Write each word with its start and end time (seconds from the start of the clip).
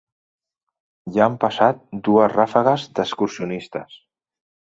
Ja 1.17 1.21
han 1.27 1.35
passat 1.43 1.83
dues 2.07 2.33
rafegues 2.33 2.87
d'excursionistes. 3.01 4.01